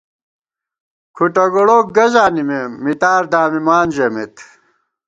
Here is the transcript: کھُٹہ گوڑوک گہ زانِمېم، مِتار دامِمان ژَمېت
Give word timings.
کھُٹہ 1.15 1.45
گوڑوک 1.53 1.87
گہ 1.95 2.05
زانِمېم، 2.13 2.71
مِتار 2.83 3.23
دامِمان 3.31 3.87
ژَمېت 3.95 4.35